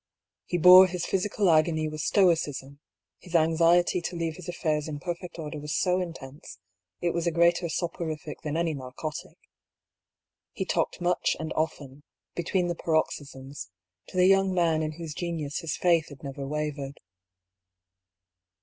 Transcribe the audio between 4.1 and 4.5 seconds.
leave his